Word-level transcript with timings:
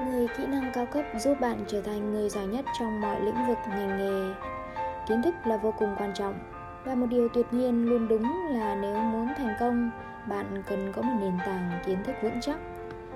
10 0.00 0.28
kỹ 0.28 0.46
năng 0.46 0.72
cao 0.74 0.86
cấp 0.86 1.04
giúp 1.18 1.40
bạn 1.40 1.64
trở 1.66 1.82
thành 1.82 2.12
người 2.12 2.28
giỏi 2.28 2.46
nhất 2.46 2.64
trong 2.78 3.00
mọi 3.00 3.20
lĩnh 3.20 3.46
vực 3.48 3.58
ngành 3.68 3.98
nghề. 3.98 4.34
Kiến 5.08 5.22
thức 5.22 5.34
là 5.44 5.56
vô 5.56 5.74
cùng 5.78 5.94
quan 5.98 6.14
trọng 6.14 6.38
và 6.84 6.94
một 6.94 7.06
điều 7.10 7.28
tuyệt 7.28 7.46
nhiên 7.50 7.88
luôn 7.88 8.08
đúng 8.08 8.46
là 8.50 8.74
nếu 8.74 8.96
muốn 8.96 9.28
thành 9.36 9.54
công, 9.60 9.90
bạn 10.28 10.62
cần 10.68 10.92
có 10.96 11.02
một 11.02 11.14
nền 11.20 11.38
tảng 11.46 11.70
kiến 11.86 11.98
thức 12.04 12.12
vững 12.22 12.40
chắc. 12.40 12.56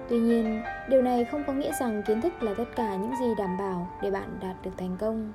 Tuy 0.08 0.18
nhiên, 0.18 0.62
điều 0.88 1.02
này 1.02 1.24
không 1.24 1.44
có 1.46 1.52
nghĩa 1.52 1.72
rằng 1.80 2.02
kiến 2.06 2.20
thức 2.20 2.42
là 2.42 2.54
tất 2.54 2.76
cả 2.76 2.96
những 2.96 3.14
gì 3.20 3.34
đảm 3.38 3.58
bảo 3.58 3.88
để 4.02 4.10
bạn 4.10 4.38
đạt 4.40 4.56
được 4.62 4.70
thành 4.76 4.96
công. 5.00 5.32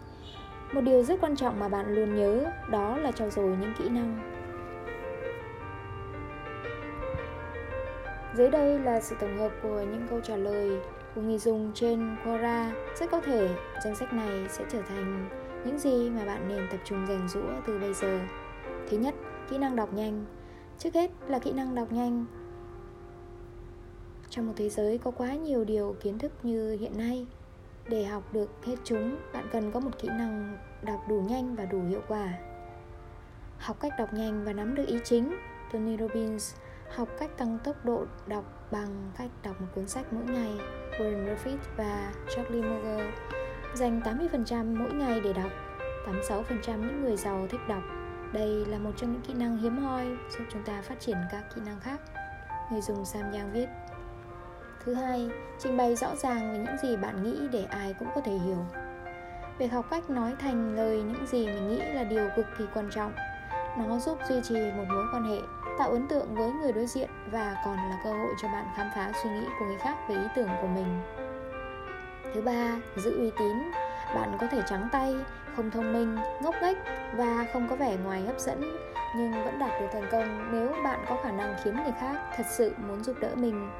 Một 0.73 0.81
điều 0.81 1.03
rất 1.03 1.21
quan 1.21 1.35
trọng 1.35 1.59
mà 1.59 1.67
bạn 1.67 1.87
luôn 1.87 2.15
nhớ 2.15 2.45
đó 2.69 2.97
là 2.97 3.11
trau 3.11 3.29
dồi 3.29 3.57
những 3.61 3.73
kỹ 3.79 3.89
năng. 3.89 4.19
Dưới 8.35 8.49
đây 8.49 8.79
là 8.79 9.01
sự 9.01 9.15
tổng 9.19 9.37
hợp 9.37 9.51
của 9.63 9.81
những 9.81 10.07
câu 10.09 10.19
trả 10.21 10.35
lời 10.35 10.79
của 11.15 11.21
người 11.21 11.37
dùng 11.37 11.71
trên 11.73 12.15
Quora. 12.23 12.71
Rất 12.99 13.11
có 13.11 13.21
thể 13.21 13.49
danh 13.83 13.95
sách 13.95 14.13
này 14.13 14.45
sẽ 14.49 14.65
trở 14.69 14.81
thành 14.81 15.29
những 15.65 15.79
gì 15.79 16.09
mà 16.09 16.25
bạn 16.25 16.47
nên 16.47 16.67
tập 16.71 16.79
trung 16.85 17.05
rèn 17.07 17.27
rũa 17.27 17.61
từ 17.67 17.79
bây 17.79 17.93
giờ. 17.93 18.19
Thứ 18.89 18.97
nhất, 18.97 19.15
kỹ 19.49 19.57
năng 19.57 19.75
đọc 19.75 19.93
nhanh. 19.93 20.25
Trước 20.79 20.93
hết 20.93 21.11
là 21.27 21.39
kỹ 21.39 21.51
năng 21.51 21.75
đọc 21.75 21.91
nhanh. 21.91 22.25
Trong 24.29 24.47
một 24.47 24.53
thế 24.55 24.69
giới 24.69 24.97
có 24.97 25.11
quá 25.11 25.33
nhiều 25.35 25.63
điều 25.63 25.95
kiến 26.01 26.19
thức 26.19 26.31
như 26.43 26.77
hiện 26.79 26.97
nay, 26.97 27.27
để 27.89 28.03
học 28.03 28.33
được 28.33 28.49
hết 28.65 28.75
chúng, 28.83 29.17
bạn 29.33 29.47
cần 29.51 29.71
có 29.71 29.79
một 29.79 29.91
kỹ 29.99 30.07
năng 30.07 30.57
đọc 30.81 30.99
đủ 31.09 31.21
nhanh 31.29 31.55
và 31.55 31.65
đủ 31.65 31.81
hiệu 31.89 32.01
quả. 32.07 32.33
Học 33.57 33.77
cách 33.79 33.93
đọc 33.99 34.13
nhanh 34.13 34.43
và 34.45 34.53
nắm 34.53 34.75
được 34.75 34.87
ý 34.87 34.99
chính. 35.03 35.35
Tony 35.73 35.97
Robbins 35.97 36.55
học 36.95 37.09
cách 37.19 37.37
tăng 37.37 37.57
tốc 37.63 37.85
độ 37.85 38.05
đọc 38.27 38.67
bằng 38.71 39.11
cách 39.17 39.29
đọc 39.43 39.61
một 39.61 39.67
cuốn 39.75 39.87
sách 39.87 40.13
mỗi 40.13 40.23
ngày 40.23 40.51
Warren 40.99 41.25
Buffett 41.25 41.57
và 41.77 42.11
Charlie 42.35 42.61
Munger 42.61 43.05
dành 43.73 44.01
80% 44.01 44.77
mỗi 44.77 44.93
ngày 44.93 45.21
để 45.23 45.33
đọc 45.33 45.51
86% 46.29 46.55
những 46.65 47.01
người 47.03 47.17
giàu 47.17 47.47
thích 47.49 47.67
đọc 47.67 47.83
đây 48.33 48.65
là 48.65 48.77
một 48.77 48.91
trong 48.97 49.11
những 49.11 49.21
kỹ 49.21 49.33
năng 49.33 49.57
hiếm 49.57 49.77
hoi 49.77 50.05
giúp 50.29 50.43
chúng 50.51 50.63
ta 50.63 50.81
phát 50.81 50.99
triển 50.99 51.17
các 51.31 51.43
kỹ 51.55 51.61
năng 51.65 51.79
khác 51.79 52.01
người 52.71 52.81
dùng 52.81 53.05
Sam 53.05 53.31
Yang 53.31 53.53
viết 53.53 53.67
Thứ 54.85 54.93
hai, 54.93 55.29
trình 55.59 55.77
bày 55.77 55.95
rõ 55.95 56.15
ràng 56.15 56.51
về 56.51 56.57
những 56.57 56.77
gì 56.83 56.97
bạn 56.97 57.23
nghĩ 57.23 57.47
để 57.51 57.63
ai 57.63 57.95
cũng 57.99 58.07
có 58.15 58.21
thể 58.21 58.31
hiểu. 58.31 58.65
Việc 59.57 59.71
học 59.71 59.85
cách 59.89 60.09
nói 60.09 60.33
thành 60.39 60.75
lời 60.75 61.01
những 61.01 61.27
gì 61.27 61.45
mình 61.45 61.69
nghĩ 61.69 61.77
là 61.93 62.03
điều 62.03 62.29
cực 62.35 62.45
kỳ 62.57 62.65
quan 62.73 62.89
trọng. 62.91 63.13
Nó 63.77 63.99
giúp 63.99 64.17
duy 64.29 64.35
trì 64.43 64.55
một 64.55 64.83
mối 64.89 65.05
quan 65.13 65.23
hệ 65.23 65.37
tạo 65.77 65.89
ấn 65.89 66.07
tượng 66.07 66.35
với 66.35 66.51
người 66.51 66.71
đối 66.71 66.85
diện 66.85 67.09
và 67.31 67.55
còn 67.65 67.75
là 67.75 67.97
cơ 68.03 68.09
hội 68.09 68.33
cho 68.41 68.47
bạn 68.47 68.65
khám 68.75 68.87
phá 68.95 69.11
suy 69.23 69.29
nghĩ 69.29 69.45
của 69.59 69.65
người 69.65 69.77
khác 69.77 69.95
về 70.09 70.15
ý 70.15 70.27
tưởng 70.35 70.49
của 70.61 70.67
mình. 70.67 71.01
Thứ 72.33 72.41
ba, 72.41 72.75
giữ 72.95 73.17
uy 73.17 73.31
tín. 73.39 73.71
Bạn 74.15 74.37
có 74.41 74.47
thể 74.47 74.61
trắng 74.65 74.89
tay, 74.91 75.15
không 75.55 75.71
thông 75.71 75.93
minh, 75.93 76.17
ngốc 76.41 76.55
nghếch 76.61 76.77
và 77.15 77.45
không 77.53 77.67
có 77.69 77.75
vẻ 77.75 77.97
ngoài 78.03 78.21
hấp 78.21 78.39
dẫn, 78.39 78.77
nhưng 79.15 79.31
vẫn 79.31 79.59
đạt 79.59 79.81
được 79.81 79.87
thành 79.93 80.07
công 80.11 80.51
nếu 80.51 80.83
bạn 80.83 81.05
có 81.09 81.17
khả 81.23 81.31
năng 81.31 81.55
khiến 81.63 81.75
người 81.83 81.93
khác 81.99 82.15
thật 82.37 82.43
sự 82.49 82.73
muốn 82.87 83.03
giúp 83.03 83.15
đỡ 83.19 83.29
mình. 83.35 83.71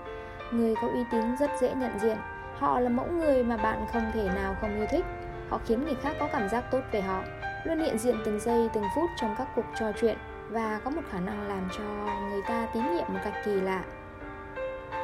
Người 0.51 0.75
có 0.81 0.87
uy 0.87 1.03
tín 1.11 1.37
rất 1.39 1.51
dễ 1.61 1.73
nhận 1.73 1.99
diện. 1.99 2.17
Họ 2.59 2.79
là 2.79 2.89
mẫu 2.89 3.07
người 3.07 3.43
mà 3.43 3.57
bạn 3.57 3.85
không 3.93 4.11
thể 4.13 4.29
nào 4.35 4.55
không 4.61 4.75
yêu 4.75 4.85
thích. 4.91 5.05
Họ 5.49 5.59
khiến 5.65 5.85
người 5.85 5.95
khác 5.95 6.15
có 6.19 6.27
cảm 6.27 6.49
giác 6.49 6.63
tốt 6.71 6.81
về 6.91 7.01
họ, 7.01 7.23
luôn 7.63 7.79
hiện 7.79 7.97
diện 7.97 8.15
từng 8.25 8.39
giây, 8.39 8.69
từng 8.73 8.83
phút 8.95 9.09
trong 9.17 9.35
các 9.37 9.47
cuộc 9.55 9.65
trò 9.79 9.91
chuyện 10.01 10.17
và 10.49 10.79
có 10.83 10.91
một 10.91 11.01
khả 11.11 11.19
năng 11.19 11.47
làm 11.47 11.67
cho 11.77 11.83
người 12.29 12.41
ta 12.47 12.67
tín 12.73 12.83
nhiệm 12.95 13.05
một 13.07 13.19
cách 13.23 13.33
kỳ 13.45 13.51
lạ. 13.51 13.83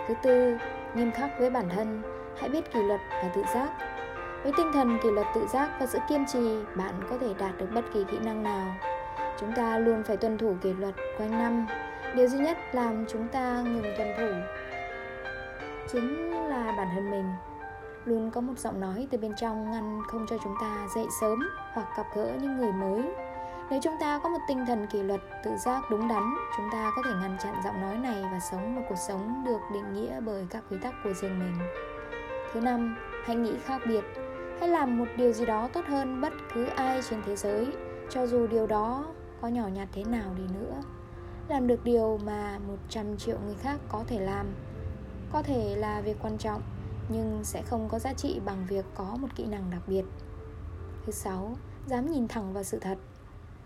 Thứ 0.08 0.14
tư, 0.24 0.58
nghiêm 0.96 1.12
khắc 1.12 1.40
với 1.40 1.50
bản 1.50 1.70
thân, 1.70 2.02
hãy 2.40 2.50
biết 2.50 2.74
kỷ 2.74 2.82
luật 2.84 3.00
và 3.12 3.30
tự 3.36 3.44
giác. 3.54 3.70
Với 4.44 4.52
tinh 4.58 4.72
thần 4.74 5.00
kỷ 5.04 5.12
luật 5.12 5.28
tự 5.36 5.48
giác 5.48 5.70
và 5.80 5.86
sự 5.86 6.00
kiên 6.10 6.26
trì, 6.26 6.64
bạn 6.76 6.94
có 7.10 7.18
thể 7.18 7.34
đạt 7.40 7.58
được 7.58 7.68
bất 7.76 7.86
kỳ 7.94 8.04
kỹ 8.12 8.18
năng 8.20 8.44
nào. 8.44 8.76
Chúng 9.40 9.52
ta 9.56 9.78
luôn 9.78 10.04
phải 10.04 10.18
tuân 10.18 10.38
thủ 10.38 10.56
kỷ 10.62 10.74
luật 10.74 10.96
quanh 11.18 11.32
năm. 11.32 11.68
Điều 12.16 12.28
duy 12.28 12.40
nhất 12.40 12.58
làm 12.72 13.06
chúng 13.06 13.28
ta 13.28 13.62
ngừng 13.62 13.94
tuân 13.98 14.08
thủ 14.18 14.60
chính 15.92 16.32
là 16.50 16.74
bản 16.78 16.88
thân 16.96 17.12
mình. 17.12 17.26
Luôn 18.06 18.32
có 18.32 18.42
một 18.42 18.54
giọng 18.58 18.80
nói 18.80 19.08
từ 19.12 19.18
bên 19.18 19.34
trong 19.36 19.72
ngăn 19.72 20.02
không 20.08 20.26
cho 20.30 20.38
chúng 20.44 20.56
ta 20.62 20.88
dậy 20.96 21.06
sớm 21.22 21.50
hoặc 21.74 21.88
gặp 21.98 22.06
gỡ 22.16 22.32
những 22.42 22.58
người 22.58 22.72
mới 22.72 23.29
nếu 23.72 23.80
chúng 23.84 23.96
ta 24.00 24.20
có 24.24 24.30
một 24.30 24.40
tinh 24.48 24.66
thần 24.66 24.88
kỷ 24.88 25.04
luật, 25.04 25.22
tự 25.44 25.52
giác 25.58 25.84
đúng 25.90 26.08
đắn, 26.08 26.34
chúng 26.58 26.70
ta 26.72 26.92
có 26.96 27.02
thể 27.06 27.12
ngăn 27.22 27.38
chặn 27.44 27.56
giọng 27.64 27.82
nói 27.82 27.98
này 27.98 28.24
và 28.32 28.40
sống 28.52 28.76
một 28.76 28.82
cuộc 28.90 28.98
sống 29.08 29.44
được 29.46 29.60
định 29.74 29.94
nghĩa 29.94 30.20
bởi 30.20 30.48
các 30.50 30.64
quy 30.70 30.78
tắc 30.78 30.94
của 31.04 31.14
riêng 31.14 31.40
mình. 31.40 31.54
Thứ 32.54 32.62
năm, 32.62 32.98
hãy 33.26 33.36
nghĩ 33.36 33.54
khác 33.66 33.82
biệt. 33.88 34.04
Hãy 34.60 34.70
làm 34.70 34.98
một 34.98 35.06
điều 35.18 35.34
gì 35.34 35.46
đó 35.46 35.70
tốt 35.74 35.86
hơn 35.88 36.22
bất 36.22 36.34
cứ 36.54 36.66
ai 36.66 37.02
trên 37.10 37.22
thế 37.26 37.36
giới, 37.36 37.68
cho 38.10 38.28
dù 38.28 38.48
điều 38.48 38.68
đó 38.68 39.06
có 39.42 39.48
nhỏ 39.48 39.68
nhặt 39.68 39.88
thế 39.92 40.04
nào 40.04 40.34
đi 40.38 40.44
nữa. 40.54 40.82
Làm 41.48 41.68
được 41.68 41.84
điều 41.84 42.20
mà 42.26 42.60
100 42.68 43.18
triệu 43.18 43.38
người 43.46 43.56
khác 43.56 43.80
có 43.90 44.04
thể 44.08 44.20
làm. 44.20 44.46
Có 45.32 45.42
thể 45.42 45.76
là 45.76 46.02
việc 46.02 46.18
quan 46.22 46.38
trọng, 46.38 46.62
nhưng 47.10 47.40
sẽ 47.44 47.62
không 47.62 47.90
có 47.90 48.00
giá 48.00 48.14
trị 48.14 48.42
bằng 48.46 48.66
việc 48.70 48.86
có 48.96 49.18
một 49.20 49.28
kỹ 49.36 49.46
năng 49.46 49.70
đặc 49.72 49.82
biệt. 49.88 50.04
Thứ 51.06 51.12
sáu, 51.12 51.56
dám 51.86 52.12
nhìn 52.12 52.28
thẳng 52.28 52.54
vào 52.54 52.64
sự 52.64 52.80
thật 52.80 52.98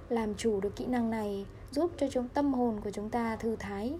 làm 0.09 0.35
chủ 0.35 0.59
được 0.59 0.75
kỹ 0.75 0.85
năng 0.85 1.09
này, 1.09 1.45
giúp 1.71 1.91
cho 1.97 2.07
chúng, 2.11 2.27
tâm 2.27 2.53
hồn 2.53 2.81
của 2.83 2.91
chúng 2.91 3.09
ta 3.09 3.35
thư 3.35 3.55
thái. 3.55 3.93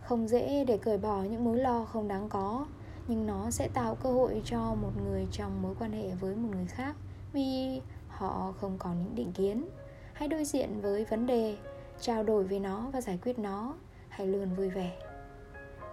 Không 0.00 0.28
dễ 0.28 0.64
để 0.64 0.78
cởi 0.78 0.98
bỏ 0.98 1.22
những 1.22 1.44
mối 1.44 1.58
lo 1.58 1.84
không 1.84 2.08
đáng 2.08 2.28
có, 2.28 2.66
nhưng 3.08 3.26
nó 3.26 3.50
sẽ 3.50 3.68
tạo 3.68 3.94
cơ 3.94 4.10
hội 4.10 4.42
cho 4.44 4.74
một 4.74 4.90
người 5.04 5.26
trong 5.32 5.62
mối 5.62 5.74
quan 5.78 5.92
hệ 5.92 6.10
với 6.20 6.34
một 6.36 6.48
người 6.52 6.66
khác 6.66 6.96
vì 7.32 7.80
họ 8.08 8.54
không 8.60 8.76
còn 8.78 9.02
những 9.02 9.14
định 9.14 9.32
kiến. 9.32 9.68
Hãy 10.12 10.28
đối 10.28 10.44
diện 10.44 10.80
với 10.80 11.04
vấn 11.04 11.26
đề, 11.26 11.56
trao 12.00 12.22
đổi 12.22 12.44
về 12.44 12.58
nó 12.58 12.90
và 12.92 13.00
giải 13.00 13.18
quyết 13.22 13.38
nó. 13.38 13.74
Hãy 14.08 14.26
luôn 14.26 14.54
vui 14.54 14.68
vẻ. 14.68 14.98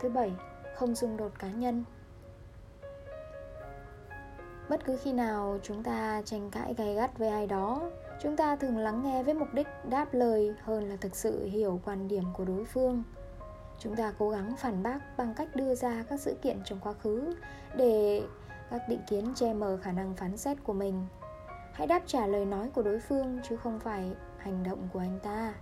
Thứ 0.01 0.09
bảy, 0.09 0.31
không 0.75 0.95
xung 0.95 1.17
đột 1.17 1.31
cá 1.39 1.51
nhân. 1.51 1.83
Bất 4.69 4.85
cứ 4.85 4.97
khi 4.97 5.13
nào 5.13 5.59
chúng 5.63 5.83
ta 5.83 6.21
tranh 6.25 6.51
cãi 6.51 6.73
gay 6.77 6.95
gắt 6.95 7.17
với 7.17 7.29
ai 7.29 7.47
đó 7.47 7.91
chúng 8.21 8.35
ta 8.35 8.55
thường 8.55 8.77
lắng 8.77 9.03
nghe 9.03 9.23
với 9.23 9.33
mục 9.33 9.53
đích 9.53 9.67
đáp 9.89 10.13
lời 10.13 10.55
hơn 10.63 10.89
là 10.89 10.95
thực 10.95 11.15
sự 11.15 11.45
hiểu 11.45 11.81
quan 11.85 12.07
điểm 12.07 12.23
của 12.33 12.45
đối 12.45 12.65
phương. 12.65 13.03
Chúng 13.79 13.95
ta 13.95 14.13
cố 14.19 14.29
gắng 14.29 14.55
phản 14.57 14.83
bác 14.83 15.17
bằng 15.17 15.33
cách 15.33 15.55
đưa 15.55 15.75
ra 15.75 16.05
các 16.09 16.19
sự 16.19 16.35
kiện 16.41 16.61
trong 16.65 16.79
quá 16.79 16.93
khứ 16.93 17.35
để 17.75 18.23
các 18.69 18.81
định 18.89 19.01
kiến 19.09 19.33
che 19.35 19.53
mờ 19.53 19.77
khả 19.81 19.91
năng 19.91 20.15
phán 20.15 20.37
xét 20.37 20.57
của 20.63 20.73
mình. 20.73 21.05
Hãy 21.73 21.87
đáp 21.87 22.03
trả 22.05 22.27
lời 22.27 22.45
nói 22.45 22.69
của 22.75 22.81
đối 22.81 22.99
phương 22.99 23.39
chứ 23.49 23.57
không 23.57 23.79
phải 23.79 24.11
hành 24.37 24.63
động 24.63 24.87
của 24.93 24.99
anh 24.99 25.19
ta. 25.23 25.53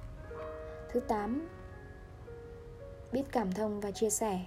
Thứ 0.92 1.00
8 1.00 1.48
biết 3.12 3.24
cảm 3.32 3.52
thông 3.52 3.80
và 3.80 3.92
chia 3.92 4.10
sẻ. 4.10 4.46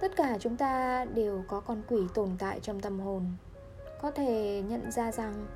Tất 0.00 0.16
cả 0.16 0.38
chúng 0.40 0.56
ta 0.56 1.04
đều 1.04 1.44
có 1.48 1.60
con 1.60 1.82
quỷ 1.88 2.00
tồn 2.14 2.28
tại 2.38 2.60
trong 2.60 2.80
tâm 2.80 3.00
hồn. 3.00 3.26
Có 4.02 4.10
thể 4.10 4.62
nhận 4.68 4.90
ra 4.90 5.12
rằng 5.12 5.46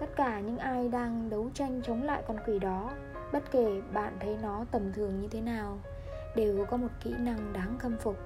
tất 0.00 0.06
cả 0.16 0.40
những 0.40 0.58
ai 0.58 0.88
đang 0.88 1.30
đấu 1.30 1.50
tranh 1.54 1.82
chống 1.82 2.02
lại 2.02 2.22
con 2.28 2.36
quỷ 2.46 2.58
đó, 2.58 2.90
bất 3.32 3.42
kể 3.50 3.80
bạn 3.92 4.16
thấy 4.20 4.38
nó 4.42 4.64
tầm 4.70 4.92
thường 4.92 5.20
như 5.20 5.28
thế 5.28 5.40
nào, 5.40 5.78
đều 6.36 6.66
có 6.70 6.76
một 6.76 6.88
kỹ 7.04 7.14
năng 7.18 7.52
đáng 7.52 7.78
khâm 7.78 7.96
phục. 7.98 8.16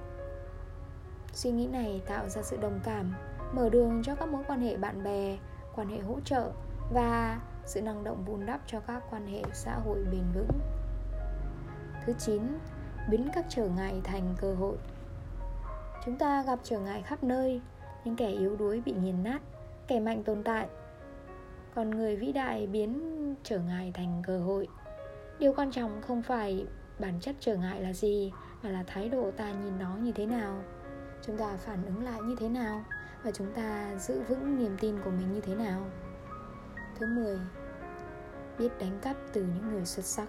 Suy 1.33 1.51
nghĩ 1.51 1.67
này 1.67 2.01
tạo 2.07 2.29
ra 2.29 2.41
sự 2.41 2.57
đồng 2.57 2.79
cảm, 2.83 3.13
mở 3.53 3.69
đường 3.69 4.01
cho 4.03 4.15
các 4.15 4.29
mối 4.29 4.43
quan 4.47 4.61
hệ 4.61 4.77
bạn 4.77 5.03
bè, 5.03 5.37
quan 5.75 5.89
hệ 5.89 5.99
hỗ 5.99 6.19
trợ 6.25 6.51
và 6.93 7.39
sự 7.65 7.81
năng 7.81 8.03
động 8.03 8.25
vun 8.25 8.45
đắp 8.45 8.61
cho 8.65 8.79
các 8.79 9.03
quan 9.11 9.27
hệ 9.27 9.41
xã 9.53 9.75
hội 9.75 10.05
bền 10.11 10.23
vững. 10.33 10.59
Thứ 12.05 12.13
9 12.13 12.41
biến 13.09 13.29
các 13.33 13.45
trở 13.49 13.67
ngại 13.67 14.01
thành 14.03 14.35
cơ 14.41 14.53
hội. 14.53 14.77
Chúng 16.05 16.17
ta 16.17 16.43
gặp 16.43 16.59
trở 16.63 16.79
ngại 16.79 17.01
khắp 17.01 17.23
nơi, 17.23 17.61
những 18.05 18.15
kẻ 18.15 18.29
yếu 18.29 18.55
đuối 18.55 18.81
bị 18.85 18.91
nghiền 18.91 19.23
nát, 19.23 19.41
kẻ 19.87 19.99
mạnh 19.99 20.23
tồn 20.23 20.43
tại 20.43 20.67
còn 21.77 21.89
người 21.89 22.15
vĩ 22.15 22.31
đại 22.31 22.67
biến 22.67 23.35
trở 23.43 23.59
ngại 23.59 23.91
thành 23.93 24.21
cơ 24.27 24.39
hội. 24.39 24.67
Điều 25.39 25.53
quan 25.53 25.71
trọng 25.71 26.01
không 26.01 26.21
phải 26.21 26.65
bản 26.99 27.19
chất 27.21 27.35
trở 27.39 27.55
ngại 27.55 27.81
là 27.81 27.93
gì, 27.93 28.31
mà 28.63 28.69
là 28.69 28.83
thái 28.87 29.09
độ 29.09 29.31
ta 29.31 29.51
nhìn 29.51 29.79
nó 29.79 29.95
như 29.95 30.11
thế 30.11 30.25
nào. 30.25 30.63
Chúng 31.21 31.37
ta 31.37 31.57
phản 31.57 31.85
ứng 31.85 32.03
lại 32.03 32.21
như 32.21 32.35
thế 32.39 32.49
nào, 32.49 32.83
và 33.23 33.31
chúng 33.31 33.53
ta 33.53 33.95
giữ 33.95 34.21
vững 34.29 34.57
niềm 34.57 34.77
tin 34.79 34.99
của 35.03 35.09
mình 35.09 35.33
như 35.33 35.41
thế 35.41 35.55
nào? 35.55 35.85
Thứ 36.99 37.05
10 37.15 37.39
biết 38.59 38.69
đánh 38.79 38.99
cắp 39.01 39.15
từ 39.33 39.41
những 39.41 39.71
người 39.71 39.85
xuất 39.85 40.05
sắc. 40.05 40.27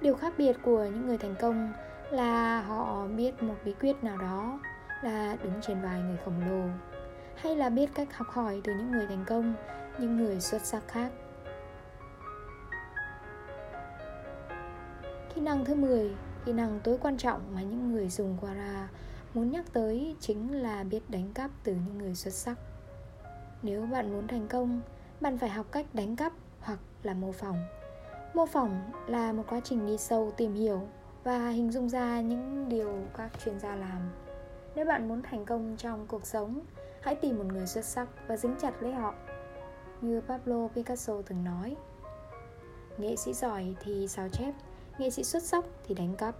Điều 0.00 0.14
khác 0.14 0.34
biệt 0.38 0.56
của 0.62 0.84
những 0.84 1.06
người 1.06 1.18
thành 1.18 1.34
công 1.40 1.72
là 2.10 2.62
họ 2.62 3.06
biết 3.06 3.42
một 3.42 3.56
bí 3.64 3.74
quyết 3.80 4.04
nào 4.04 4.16
đó 4.16 4.58
là 5.04 5.36
đứng 5.42 5.60
trên 5.62 5.80
vai 5.80 6.00
người 6.02 6.18
khổng 6.24 6.48
lồ 6.48 6.68
hay 7.36 7.56
là 7.56 7.68
biết 7.68 7.90
cách 7.94 8.16
học 8.16 8.26
hỏi 8.30 8.60
từ 8.64 8.72
những 8.72 8.90
người 8.90 9.06
thành 9.06 9.24
công 9.26 9.54
những 9.98 10.16
người 10.16 10.40
xuất 10.40 10.62
sắc 10.62 10.88
khác 10.88 11.12
kỹ 15.34 15.40
năng 15.40 15.64
thứ 15.64 15.74
10 15.74 16.10
Kỹ 16.44 16.52
năng 16.52 16.80
tối 16.80 16.98
quan 17.00 17.16
trọng 17.16 17.40
mà 17.54 17.62
những 17.62 17.92
người 17.92 18.08
dùng 18.08 18.36
Quara 18.40 18.88
muốn 19.34 19.50
nhắc 19.50 19.64
tới 19.72 20.16
chính 20.20 20.62
là 20.62 20.84
biết 20.84 21.10
đánh 21.10 21.32
cắp 21.34 21.50
từ 21.64 21.72
những 21.72 21.98
người 21.98 22.14
xuất 22.14 22.34
sắc. 22.34 22.58
Nếu 23.62 23.86
bạn 23.86 24.12
muốn 24.12 24.28
thành 24.28 24.48
công, 24.48 24.80
bạn 25.20 25.38
phải 25.38 25.50
học 25.50 25.66
cách 25.72 25.86
đánh 25.92 26.16
cắp 26.16 26.32
hoặc 26.60 26.78
là 27.02 27.14
mô 27.14 27.32
phỏng. 27.32 27.56
Mô 28.34 28.46
phỏng 28.46 28.92
là 29.06 29.32
một 29.32 29.42
quá 29.48 29.60
trình 29.64 29.86
đi 29.86 29.96
sâu 29.98 30.32
tìm 30.36 30.54
hiểu 30.54 30.88
và 31.24 31.48
hình 31.48 31.70
dung 31.70 31.88
ra 31.88 32.20
những 32.20 32.68
điều 32.68 33.04
các 33.16 33.30
chuyên 33.44 33.60
gia 33.60 33.76
làm. 33.76 34.00
Nếu 34.74 34.84
bạn 34.84 35.08
muốn 35.08 35.22
thành 35.22 35.44
công 35.44 35.76
trong 35.78 36.06
cuộc 36.06 36.26
sống, 36.26 36.60
hãy 37.00 37.14
tìm 37.14 37.38
một 37.38 37.44
người 37.52 37.66
xuất 37.66 37.84
sắc 37.84 38.08
và 38.28 38.36
dính 38.36 38.54
chặt 38.60 38.82
lấy 38.82 38.92
họ. 38.92 39.14
Như 40.00 40.20
Pablo 40.20 40.68
Picasso 40.74 41.22
từng 41.26 41.44
nói, 41.44 41.76
nghệ 42.98 43.16
sĩ 43.16 43.32
giỏi 43.32 43.74
thì 43.80 44.08
sao 44.08 44.28
chép, 44.28 44.52
nghệ 44.98 45.10
sĩ 45.10 45.24
xuất 45.24 45.42
sắc 45.42 45.64
thì 45.84 45.94
đánh 45.94 46.14
cắp 46.16 46.34